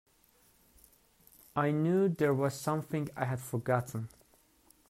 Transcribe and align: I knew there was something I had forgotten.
I 1.55 1.69
knew 1.69 2.09
there 2.09 2.33
was 2.33 2.55
something 2.59 3.07
I 3.15 3.25
had 3.25 3.39
forgotten. 3.39 4.09